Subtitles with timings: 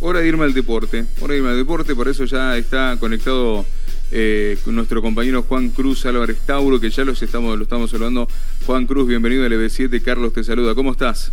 [0.00, 1.06] hora de irme al deporte.
[1.20, 3.64] Hora de irme al deporte, por eso ya está conectado
[4.10, 8.28] eh, con nuestro compañero Juan Cruz Álvarez Tauro, que ya los estamos, lo estamos saludando.
[8.66, 10.02] Juan Cruz, bienvenido al EB7.
[10.02, 10.74] Carlos te saluda.
[10.74, 11.30] ¿Cómo estás?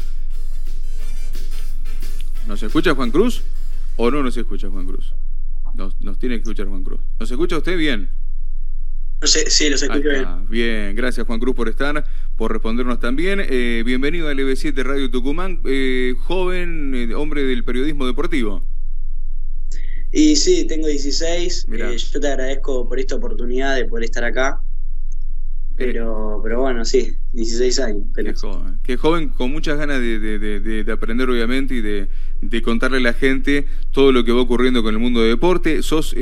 [2.48, 3.44] ¿Nos escucha Juan Cruz?
[3.96, 5.13] ¿O no nos escucha Juan Cruz?
[5.74, 7.00] Nos, nos tiene que escuchar Juan Cruz.
[7.20, 8.10] ¿Nos escucha usted bien?
[9.24, 10.28] sí, los escucho bien.
[10.50, 12.04] Bien, gracias Juan Cruz por estar,
[12.38, 13.42] por respondernos también.
[13.42, 18.62] Eh, bienvenido al EB7 Radio Tucumán, eh, joven eh, hombre del periodismo deportivo.
[20.12, 21.67] Y sí, tengo 16.
[21.67, 24.61] yo te agradezco por esta oportunidad de poder estar acá.
[25.77, 28.03] Pero, pero bueno, sí, 16 años.
[28.16, 28.80] Qué joven.
[28.81, 33.66] Qué joven con muchas ganas de, de, aprender, obviamente, y de, contarle a la gente
[33.91, 35.83] todo lo que va ocurriendo con el mundo de deporte.
[35.83, 36.16] Sos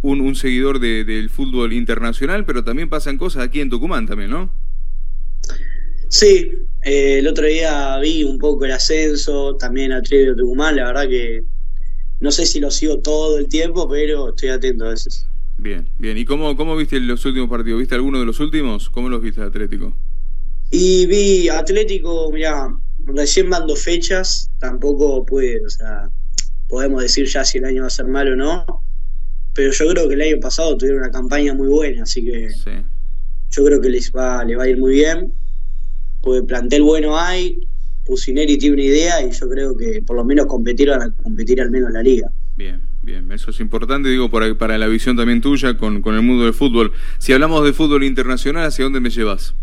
[0.00, 4.50] un, seguidor del fútbol internacional, pero también pasan cosas aquí en Tucumán también, ¿no?
[6.14, 10.76] Sí, eh, el otro día vi un poco el ascenso, también al Trio de Tucumán,
[10.76, 11.42] la verdad que
[12.20, 15.26] no sé si lo sigo todo el tiempo, pero estoy atento a veces.
[15.58, 16.16] Bien, bien.
[16.16, 17.80] ¿Y cómo, cómo viste los últimos partidos?
[17.80, 18.90] ¿Viste alguno de los últimos?
[18.90, 19.92] ¿Cómo los viste Atlético?
[20.70, 22.72] Y vi Atlético, mira,
[23.06, 26.08] recién van dos fechas, tampoco puede, o sea,
[26.68, 28.82] podemos decir ya si el año va a ser malo o no,
[29.52, 32.50] pero yo creo que el año pasado tuvieron una campaña muy buena, así que
[33.50, 35.32] yo creo que les va, le va a ir muy bien,
[36.24, 37.60] porque plantel bueno hay,
[38.06, 41.70] Pusineri tiene una idea y yo creo que por lo menos competir a competir al
[41.70, 42.30] menos en la liga.
[42.56, 46.22] Bien, bien, eso es importante, digo, para, para la visión también tuya con, con el
[46.22, 46.92] mundo del fútbol.
[47.18, 49.54] Si hablamos de fútbol internacional, ¿hacia dónde me llevas?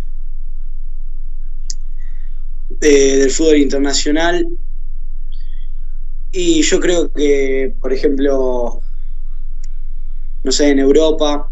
[2.79, 4.47] Eh, del fútbol internacional.
[6.31, 8.81] Y yo creo que, por ejemplo,
[10.43, 11.49] no sé, en Europa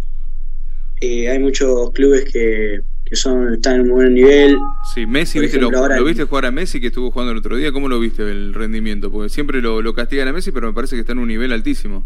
[1.02, 2.82] eh, hay muchos clubes que,
[3.16, 4.58] son están en un buen nivel.
[4.94, 5.70] Sí, Messi, ¿viste, lo,
[6.04, 7.72] viste jugar a Messi que estuvo jugando el otro día?
[7.72, 9.12] ¿Cómo lo viste el rendimiento?
[9.12, 11.52] Porque siempre lo, lo castigan a Messi, pero me parece que está en un nivel
[11.52, 12.04] altísimo.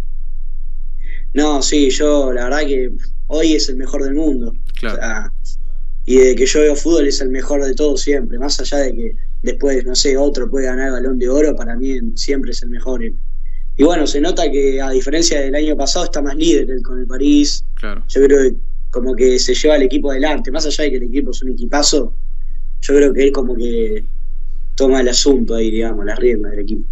[1.33, 2.91] No, sí, yo la verdad que
[3.27, 4.55] hoy es el mejor del mundo.
[4.79, 5.31] Claro.
[6.05, 8.37] y de que yo veo fútbol es el mejor de todos siempre.
[8.37, 11.75] Más allá de que después, no sé, otro puede ganar el balón de oro, para
[11.75, 13.03] mí siempre es el mejor.
[13.75, 17.07] Y bueno, se nota que a diferencia del año pasado está más líder con el
[17.07, 17.65] París.
[17.75, 18.03] Claro.
[18.07, 18.55] Yo creo que
[18.93, 20.51] como que se lleva el equipo adelante.
[20.51, 22.13] Más allá de que el equipo es un equipazo,
[22.81, 24.05] yo creo que él como que
[24.75, 26.83] toma el asunto ahí, digamos, la rienda del equipo.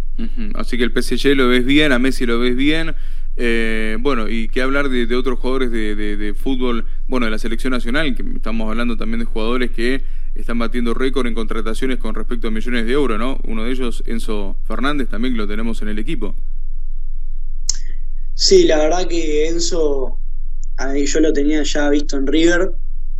[0.54, 2.94] Así que el PSG lo ves bien, a Messi lo ves bien.
[3.36, 7.70] Eh, bueno, y qué hablar de, otros jugadores de, de, fútbol, bueno, de la selección
[7.70, 10.02] nacional, que estamos hablando también de jugadores que
[10.34, 13.38] están batiendo récord en contrataciones con respecto a millones de euros, ¿no?
[13.44, 16.34] Uno de ellos, Enzo Fernández, también lo tenemos en el equipo.
[18.34, 20.18] Sí, la verdad que Enzo,
[21.04, 22.72] yo lo tenía ya visto en River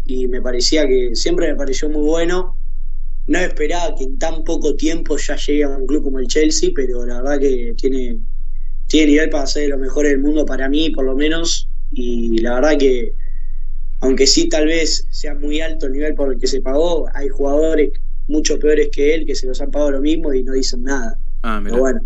[0.05, 2.57] y me parecía que siempre me pareció muy bueno.
[3.27, 6.71] No esperaba que en tan poco tiempo ya llegue a un club como el Chelsea,
[6.75, 8.19] pero la verdad que tiene,
[8.89, 11.69] tiene nivel para ser de los mejores del mundo para mí, por lo menos.
[11.93, 13.15] Y la verdad que,
[14.01, 17.29] aunque sí tal vez sea muy alto el nivel por el que se pagó, hay
[17.29, 17.91] jugadores
[18.29, 21.17] mucho peores que él que se los han pagado lo mismo y no dicen nada.
[21.43, 22.01] Ah, pero bueno.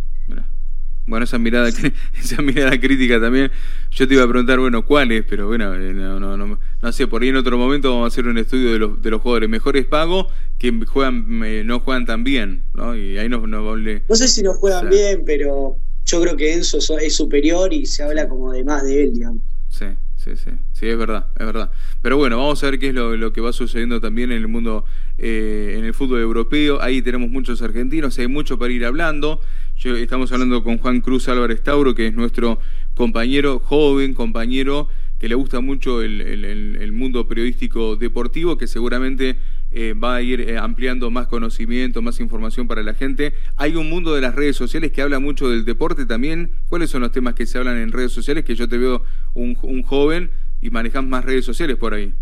[1.07, 1.69] Bueno, esa mirada,
[2.21, 3.51] esa mirada crítica también.
[3.97, 7.07] Yo te iba a preguntar, bueno, cuáles, pero bueno, eh, no, no, no, no, sé,
[7.07, 9.49] por ahí en otro momento vamos a hacer un estudio de los, de los jugadores
[9.49, 10.27] mejores pagos
[10.59, 12.95] que juegan, eh, no juegan tan bien, ¿no?
[12.95, 16.79] Y ahí nos, nos No sé si no juegan bien, pero yo creo que Enzo
[16.99, 19.43] es superior y se habla como de más de él, digamos.
[19.71, 19.87] Sí
[20.27, 21.71] sí, sí, sí, es verdad, es verdad.
[22.03, 24.85] Pero bueno, vamos a ver qué es lo, que va sucediendo también en el mundo,
[25.19, 26.83] eh, en el fútbol europeo.
[26.83, 29.41] Ahí tenemos muchos argentinos, hay mucho para ir hablando.
[29.79, 32.59] Yo, estamos hablando con Juan Cruz Álvarez Tauro, que es nuestro
[32.97, 34.89] compañero, joven compañero,
[35.21, 39.37] que le gusta mucho el mundo periodístico deportivo, que seguramente
[39.73, 43.35] eh, va a ir eh, ampliando más conocimiento, más información para la gente.
[43.57, 46.51] Hay un mundo de las redes sociales que habla mucho del deporte también.
[46.69, 48.45] ¿Cuáles son los temas que se hablan en redes sociales?
[48.45, 49.03] Que yo te veo
[49.35, 50.31] un, joven
[50.63, 52.15] y manejas más redes sociales por ahí.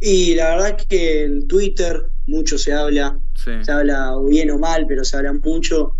[0.00, 5.02] Y la verdad que en Twitter mucho se habla, se habla bien o mal, pero
[5.02, 5.96] se habla mucho.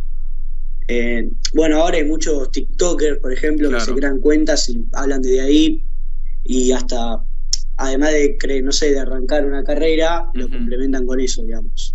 [0.88, 5.40] Eh, bueno, ahora hay muchos TikTokers, por ejemplo, que se crean cuentas y hablan desde
[5.40, 5.82] ahí.
[6.44, 7.22] Y hasta
[7.76, 11.93] además de, no sé, de arrancar una carrera, lo complementan con eso, digamos.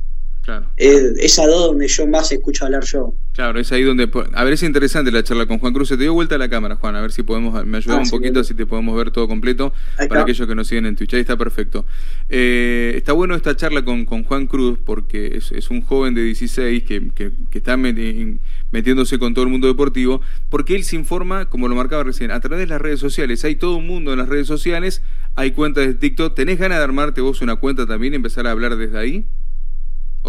[0.49, 0.65] Claro.
[0.77, 3.13] es a donde yo más escucho hablar yo.
[3.33, 4.09] Claro, es ahí donde...
[4.33, 5.89] A ver, es interesante la charla con Juan Cruz.
[5.89, 7.63] te dio vuelta a la cámara, Juan, a ver si podemos...
[7.67, 9.71] Me ayuda ah, un poquito, si te podemos ver todo completo
[10.09, 11.13] para aquellos que nos siguen en Twitch.
[11.13, 11.85] Ahí está perfecto.
[12.29, 16.23] Eh, está bueno esta charla con, con Juan Cruz porque es, es, un joven de
[16.23, 21.47] 16 que, que, que está metiéndose con todo el mundo deportivo, porque él se informa,
[21.47, 23.45] como lo marcaba recién, a través de las redes sociales.
[23.45, 25.03] Hay todo un mundo en las redes sociales,
[25.35, 26.33] hay cuentas de TikTok.
[26.33, 29.25] ¿Tenés ganas de armarte vos una cuenta también y empezar a hablar desde ahí?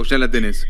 [0.00, 0.67] ¿O ya la tenés?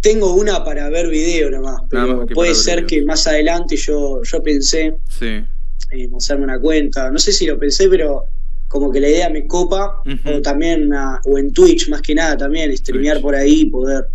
[0.00, 4.96] Tengo una para ver video nomás, pero puede ser que más adelante yo, yo pensé
[5.20, 7.08] en hacerme una cuenta.
[7.12, 8.24] No sé si lo pensé, pero
[8.66, 10.90] como que la idea me copa, o también,
[11.24, 14.08] o en Twitch más que nada también, streamear por ahí, poder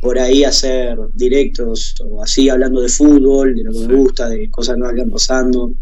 [0.00, 4.48] por ahí hacer directos o así hablando de fútbol, de lo que me gusta, de
[4.48, 5.72] cosas nuevas que van pasando.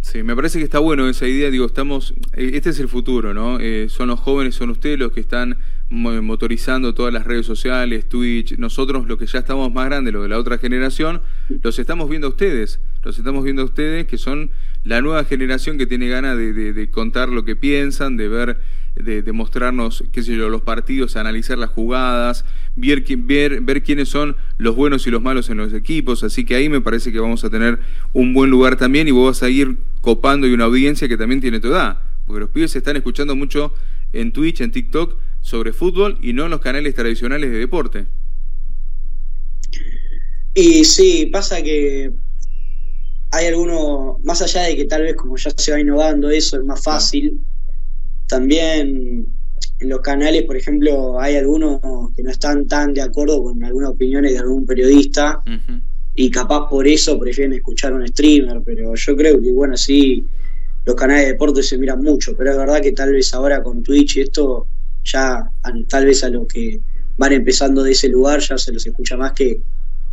[0.00, 3.32] Sí, me parece que está bueno esa idea, digo, estamos, eh, este es el futuro,
[3.32, 3.58] ¿no?
[3.60, 5.56] Eh, son los jóvenes, son ustedes los que están
[5.90, 10.28] motorizando todas las redes sociales, Twitch, nosotros los que ya estamos más grandes, los de
[10.28, 11.20] la otra generación,
[11.62, 14.50] los estamos viendo a ustedes, los estamos viendo a ustedes que son
[14.84, 18.60] la nueva generación que tiene ganas de, contar lo que piensan, de ver,
[18.96, 22.44] de, mostrarnos, qué sé yo, los partidos, analizar las jugadas,
[22.76, 26.54] ver, ver, ver quiénes son los buenos y los malos en los equipos, así que
[26.54, 27.78] ahí me parece que vamos a tener
[28.12, 31.40] un buen lugar también y vos vas a ir copando y una audiencia que también
[31.40, 33.72] tiene tu edad, porque los pibes se están escuchando mucho
[34.12, 38.06] en Twitch, en TikTok, sobre fútbol y no en los canales tradicionales de deporte.
[40.54, 42.10] Y sí, pasa que
[43.30, 46.64] hay algunos, más allá de que tal vez como ya se va innovando eso, es
[46.64, 47.38] más fácil,
[48.26, 49.26] también
[49.80, 51.78] en los canales, por ejemplo, hay algunos
[52.16, 55.42] que no están tan de acuerdo con algunas opiniones de algún periodista
[56.14, 60.24] y capaz por eso prefieren escuchar a un streamer, pero yo creo que, bueno, sí,
[60.86, 63.82] los canales de deporte se miran mucho, pero es verdad que tal vez ahora con
[63.82, 64.66] Twitch y esto,
[65.04, 65.50] ya
[65.88, 66.80] tal vez a los que
[67.16, 69.60] van empezando de ese lugar ya se los escucha más que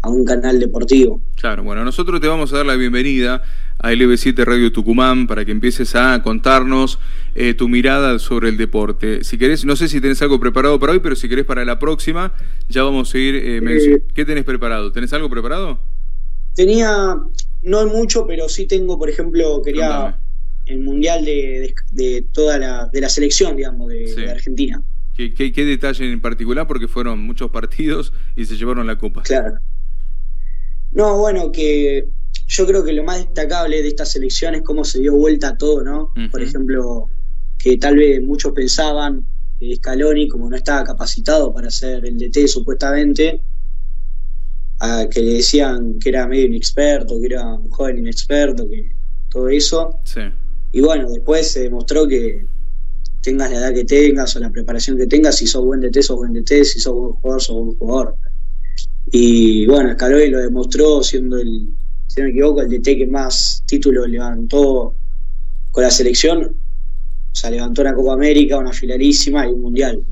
[0.03, 1.21] a un canal deportivo.
[1.39, 3.43] Claro, bueno, nosotros te vamos a dar la bienvenida
[3.77, 6.99] a LB7 Radio Tucumán para que empieces a contarnos
[7.35, 9.23] eh, tu mirada sobre el deporte.
[9.23, 11.77] Si querés, no sé si tenés algo preparado para hoy, pero si querés para la
[11.77, 12.33] próxima,
[12.67, 13.35] ya vamos a ir.
[13.35, 14.91] Eh, eh ¿Qué tenés preparado?
[14.91, 15.79] ¿Tenés algo preparado?
[16.55, 17.17] Tenía,
[17.63, 20.17] no mucho, pero sí tengo, por ejemplo, quería
[20.71, 24.81] el mundial de, de, toda la, de la selección, digamos, de, Argentina.
[25.15, 26.67] ¿Qué, ¿Qué, qué, detalle en particular?
[26.67, 29.23] Porque fueron muchos partidos y se llevaron la copa.
[29.23, 29.57] Claro.
[30.93, 32.07] No, bueno, que
[32.47, 35.83] yo creo que lo más destacable de esta selección es cómo se dio vuelta todo,
[35.83, 36.11] ¿no?
[36.31, 37.09] Por ejemplo,
[37.57, 39.25] que tal vez muchos pensaban
[39.59, 43.41] que Scaloni, como no estaba capacitado para ser el DT supuestamente,
[44.79, 48.91] a que le decían que era medio inexperto, que era un joven inexperto, que
[49.29, 49.99] todo eso.
[50.03, 50.21] Sí.
[50.71, 52.45] Y bueno, después se demostró que
[53.21, 56.17] tengas la edad que tengas o la preparación que tengas, si sos buen DT, sos
[56.17, 58.15] buen DT, si sos buen jugador, sos buen jugador.
[59.11, 61.67] Y bueno, Scaloni lo demostró siendo el,
[62.07, 64.93] si no me equivoco, el DT que más títulos levantó
[65.71, 66.43] con la selección.
[66.43, 70.03] O sea, levantó una Copa América, una finalísima y un Mundial.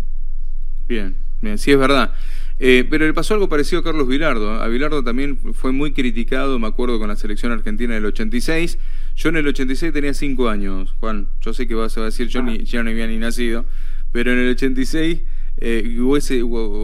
[0.88, 2.12] Bien, bien, sí es verdad.
[2.62, 4.62] Eh, pero le pasó algo parecido a Carlos Vilardo.
[4.62, 8.78] A Vilardo también fue muy criticado, me acuerdo, con la selección argentina del 86.
[9.16, 11.28] Yo en el 86 tenía 5 años, Juan.
[11.42, 13.66] Yo sé que vas a decir, yo ni, ya no había ni nacido.
[14.12, 15.22] Pero en el 86
[15.62, 15.98] eh,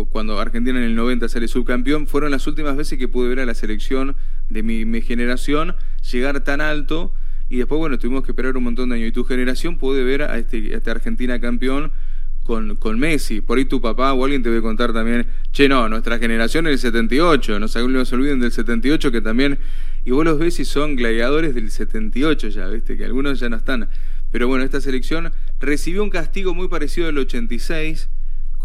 [0.09, 3.45] cuando Argentina en el 90 sale subcampeón, fueron las últimas veces que pude ver a
[3.45, 4.15] la selección
[4.49, 5.75] de mi, generación
[6.11, 7.13] llegar tan alto
[7.49, 9.09] y después, bueno, tuvimos que esperar un montón de años.
[9.09, 11.91] Y tu generación puede ver a este, a este Argentina campeón
[12.45, 13.41] con, con, Messi.
[13.41, 16.73] Por ahí tu papá o alguien te debe contar también, che, no, nuestra generación es
[16.73, 19.57] el 78, no se olviden del 78 que también,
[20.05, 23.57] y vos los ves y son gladiadores del 78 ya, viste, que algunos ya no
[23.57, 23.89] están.
[24.31, 28.09] Pero bueno, esta selección recibió un castigo muy parecido al 86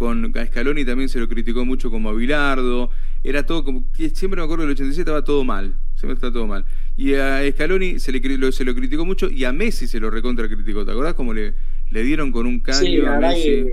[0.01, 2.91] con a Scaloni también se lo criticó mucho como a Bilardo,
[3.23, 3.85] era todo como,
[4.15, 6.65] siempre me acuerdo del 87 estaba todo mal, siempre está todo mal.
[6.97, 10.49] Y a Scaloni se, le, se lo criticó mucho y a Messi se lo recontra
[10.49, 11.53] criticó, ¿te acordás cómo le,
[11.91, 13.65] le dieron con un caño sí, a Messi?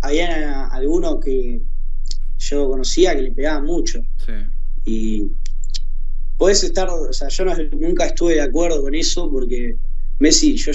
[0.00, 1.60] había algunos que
[2.38, 4.00] yo conocía que le pegaban mucho.
[4.24, 4.32] Sí.
[4.84, 5.28] Y
[6.36, 7.44] puedes estar, o sea, yo
[7.78, 9.76] nunca estuve de acuerdo con eso porque
[10.18, 10.72] Messi, yo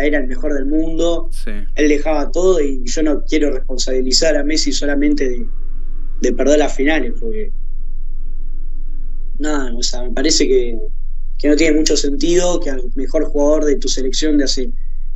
[0.00, 1.28] era el mejor del mundo,
[1.74, 5.46] él dejaba todo y yo no quiero responsabilizar a Messi solamente
[6.20, 7.50] de, perder las finales, porque
[9.38, 10.78] nada, o sea, me parece que,
[11.44, 14.70] no tiene mucho sentido que al mejor jugador de tu selección de hace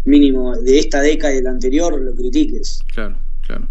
[0.05, 2.83] mínimo de esta década y de la anterior lo critiques.
[2.93, 3.17] Claro.
[3.47, 3.69] Claro.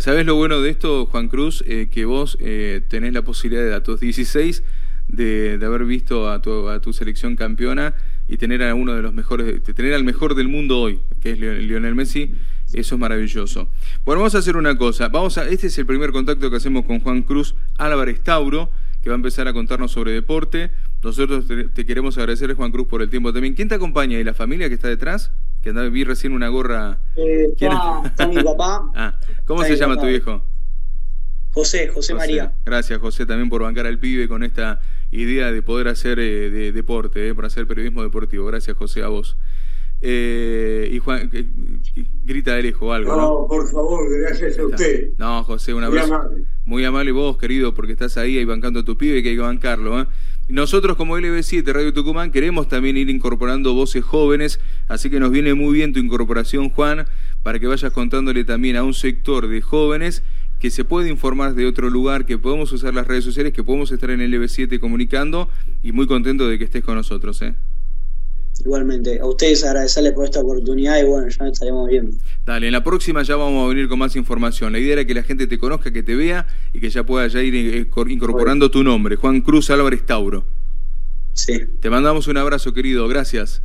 [0.00, 1.62] ¿Sabes lo bueno de esto, Juan Cruz?
[1.66, 4.62] Eh, que vos eh, tenés la posibilidad de a tus 16
[5.08, 7.94] de, de haber visto a tu, a tu selección campeona
[8.28, 11.38] y tener a uno de los mejores, tener al mejor del mundo hoy, que es
[11.38, 12.32] Lionel Messi,
[12.72, 13.68] eso es maravilloso.
[14.04, 15.08] Bueno, vamos a hacer una cosa.
[15.08, 18.70] Vamos a, este es el primer contacto que hacemos con Juan Cruz Álvarez Tauro,
[19.02, 20.70] que va a empezar a contarnos sobre deporte.
[21.02, 23.54] Nosotros te, queremos agradecer, Juan Cruz, por el tiempo también.
[23.54, 24.18] ¿Quién te acompaña?
[24.18, 25.32] ¿Y la familia que está detrás?
[25.62, 26.98] Que andaba, vi recién una gorra.
[27.16, 28.90] Eh, está, mi papá.
[28.94, 30.42] Ah, ¿Cómo se llama tu viejo?
[31.52, 32.54] José, José, María.
[32.64, 36.72] Gracias, José, también por bancar al pibe con esta idea de poder hacer eh, de,
[36.72, 38.46] deporte, eh, para hacer periodismo deportivo.
[38.46, 39.36] Gracias, José, a vos.
[40.04, 41.30] Eh, y Juan,
[42.24, 43.14] grita de lejos algo.
[43.14, 45.10] No, por favor, gracias a usted.
[45.16, 46.08] No, José, un abrazo.
[46.08, 46.44] Muy amable.
[46.64, 49.42] Muy amable vos, querido, porque estás ahí, ahí bancando a tu pibe, que hay que
[49.42, 50.00] bancarlo.
[50.00, 50.06] ¿eh?
[50.52, 55.54] Nosotros como LB7 Radio Tucumán queremos también ir incorporando voces jóvenes, así que nos viene
[55.54, 57.06] muy bien tu incorporación, Juan,
[57.42, 60.22] para que vayas contándole también a un sector de jóvenes
[60.60, 63.90] que se puede informar de otro lugar, que podemos usar las redes sociales, que podemos
[63.92, 65.48] estar en LB7 comunicando
[65.82, 67.40] y muy contento de que estés con nosotros.
[67.40, 67.54] ¿eh?
[68.60, 72.16] Igualmente, a ustedes agradecerles por esta oportunidad y bueno, ya estaremos viendo.
[72.46, 74.72] Dale, en la próxima ya vamos a venir con más información.
[74.72, 77.26] La idea era que la gente te conozca, que te vea y que ya pueda
[77.26, 80.44] ya ir eh, incorporando tu nombre, Juan Cruz Álvarez Tauro.
[81.32, 81.64] Sí.
[81.80, 83.62] Te mandamos un abrazo, querido, gracias.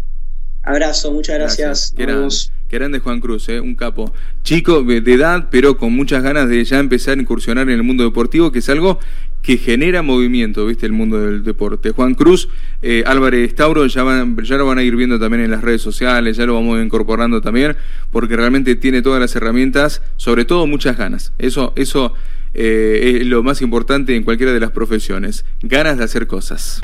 [0.64, 1.94] Abrazo, muchas gracias.
[1.96, 2.52] gracias.
[2.68, 3.62] Qué grande Juan Cruz, ¿eh?
[3.62, 4.14] un capo.
[4.44, 8.04] Chico de edad, pero con muchas ganas de ya empezar a incursionar en el mundo
[8.04, 9.00] deportivo, que es algo
[9.48, 10.86] que genera movimiento, ¿viste?
[10.86, 11.92] El mundo del deporte.
[11.92, 12.50] Juan Cruz,
[12.82, 15.82] eh, Álvarez Tauro, ya, van, ya lo van a ir viendo también en las redes
[15.82, 17.78] sociales, ya lo vamos incorporando también,
[18.12, 21.32] porque realmente tiene todas las herramientas, sobre todo muchas ganas.
[21.38, 22.14] Eso, eso
[22.56, 26.82] eh, es lo más importante en cualquiera de las profesiones, ganas de hacer cosas.